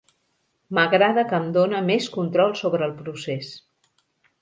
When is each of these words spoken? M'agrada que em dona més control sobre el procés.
M'agrada 0.77 1.25
que 1.33 1.37
em 1.41 1.45
dona 1.59 1.83
més 1.91 2.09
control 2.17 2.59
sobre 2.65 2.91
el 2.91 2.99
procés. 3.05 3.55